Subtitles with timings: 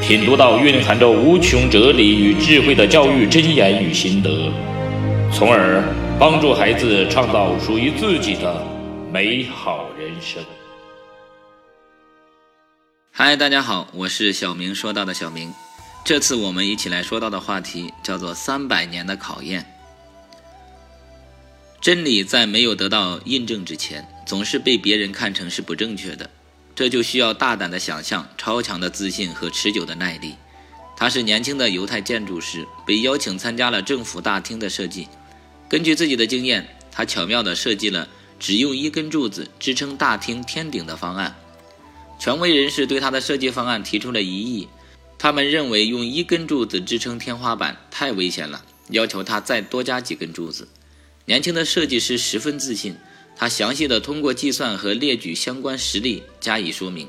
[0.00, 4.50] 品读到蕴含着无穷哲理与智慧的教育箴言与心得，
[5.30, 5.84] 从而
[6.18, 8.66] 帮助孩子创造属于自己的
[9.12, 10.42] 美好人生。
[13.12, 15.52] 嗨，大家好，我是小明说到的小明。
[16.02, 19.64] 这次我们一起来说到的话题叫做“三百年的考验”。
[21.80, 26.28] 真理在没有得到印证之前，总是被别人看成是不正确的，
[26.80, 30.36] 这就需要大胆的想象、超强的自信和持久的耐力。
[30.96, 35.06] 他是年轻的犹太建筑师，被邀请参加了政府大厅的设计。
[35.68, 41.36] 根据自己的经验，他巧妙地设计了只用一根柱子支撑大厅天顶的方案。
[42.18, 44.66] 权威人士对他的设计方案提出了疑议，
[45.18, 50.66] 他们认为用一根柱子支撑天花板太危险了，要求他再多加几根柱子。
[51.26, 52.96] 年轻的设计师十分自信，
[53.40, 57.08] 他详细的通过计算和列举相关实例加以说明。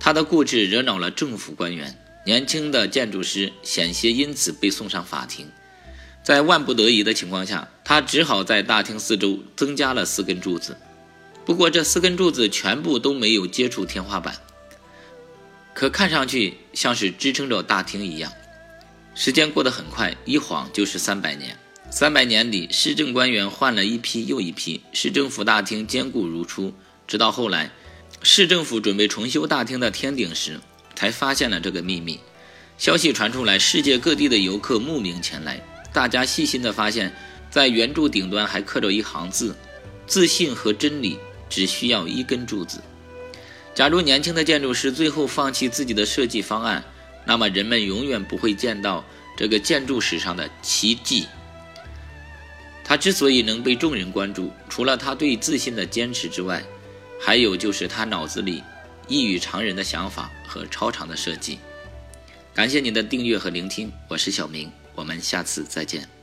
[0.00, 5.48] 他的固执惹恼了政府官员，年轻的建筑师险些因此被送上法庭。
[6.24, 10.76] 在万不得已的情况下，他只好在大厅四周增加了四根柱子。
[11.44, 14.34] 不过这四根柱子全部都没有接触天花板，
[15.72, 18.32] 可看上去像是支撑着大厅一样。
[19.14, 21.56] 时间过得很快，一晃就是三百年。
[21.88, 26.74] 三百年里，市政官员换了一批又一批，市政府大厅坚固如初。
[27.06, 27.70] 直到后来，
[28.22, 30.60] 市政府准备重修大厅的天顶时，
[30.94, 32.18] 才发现了这个秘密。
[32.76, 35.62] 消息传出来，世界各地的游客慕名前来。
[35.92, 37.14] 大家细心地发现，
[37.50, 39.56] 在圆柱顶端还刻着一行字
[40.06, 42.82] ：“自信和真理只需要一根柱子。”
[43.74, 46.84] 假如年轻的建筑师最后放弃自己的设计方案，
[47.24, 49.04] 那么人们永远不会见到
[49.36, 51.26] 这个建筑史上的奇迹。
[52.88, 56.62] 他之所以能被众人关注，除了他对自信的坚持之外，
[57.20, 58.62] 还有就是他脑子里
[59.08, 61.58] 异于常人的想法和超常的设计。
[62.54, 66.15] 感谢您的订阅和聆听，我是小明，我们下次再见。